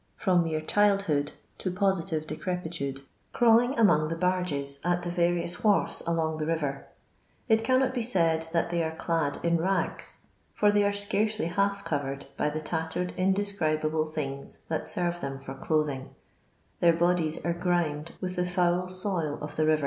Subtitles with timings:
[0.17, 3.01] from mere childhood to positive decrepitude,
[3.33, 6.87] crawling among the barges at the ^'arious wharfs alonig.thf river;
[7.47, 10.17] it ainnot be said that they are clad in ngs,
[10.55, 15.53] for they, are scan^ely half covered by the; tattered indescribable things that serve them for
[15.53, 16.15] j clothing;
[16.79, 19.77] their bodies ^re grimed with the foul I Mil of the ri.